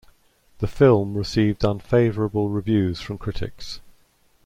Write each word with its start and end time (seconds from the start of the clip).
The 0.57 0.67
film 0.67 1.13
received 1.13 1.63
unfavorable 1.63 2.49
reviews 2.49 3.01
from 3.01 3.19
critics. 3.19 3.81